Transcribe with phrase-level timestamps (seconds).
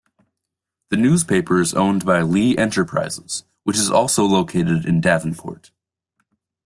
[0.89, 5.69] The newspaper is owned by Lee Enterprises, which is also located in Davenport.